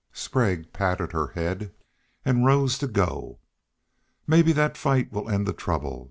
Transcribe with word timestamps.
Sprague 0.13 0.73
patted 0.73 1.11
her 1.11 1.27
head 1.33 1.75
and 2.25 2.43
rose 2.43 2.79
to 2.79 2.87
go. 2.87 3.37
"Mebbe 4.25 4.55
thet 4.55 4.75
fight 4.75 5.11
will 5.11 5.29
end 5.29 5.45
the 5.45 5.53
trouble. 5.53 5.99